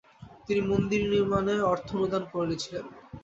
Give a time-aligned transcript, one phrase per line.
[0.45, 2.85] তিনি মন্দির নির্মাণে অর্থ অনুদান ও করেছিলেন।